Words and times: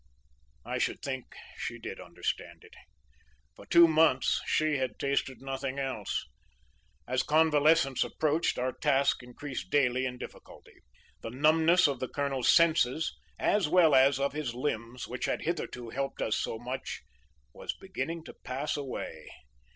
'"I 0.65 0.79
should 0.79 1.03
think 1.03 1.35
she 1.57 1.77
did 1.77 1.99
understand 1.99 2.63
it. 2.63 2.73
For 3.55 3.67
two 3.67 3.87
months 3.87 4.41
she 4.47 4.77
had 4.77 4.97
tasted 4.97 5.43
nothing 5.43 5.77
else. 5.77 6.25
As 7.07 7.21
convalescence 7.21 8.03
approached, 8.03 8.57
our 8.57 8.71
task 8.73 9.21
increased 9.21 9.69
daily 9.69 10.07
in 10.07 10.17
difficulty. 10.17 10.81
The 11.21 11.29
numbness 11.29 11.85
of 11.85 11.99
the 11.99 12.09
Colonel's 12.09 12.49
senses, 12.49 13.15
as 13.37 13.67
well 13.69 13.93
as 13.93 14.19
of 14.19 14.33
his 14.33 14.55
limbs, 14.55 15.07
which 15.07 15.25
had 15.25 15.43
hitherto 15.43 15.91
helped 15.91 16.19
us 16.23 16.35
so 16.35 16.57
much, 16.57 17.03
was 17.53 17.75
beginning 17.75 18.23
to 18.23 18.33
pass 18.33 18.75
away. 18.75 19.27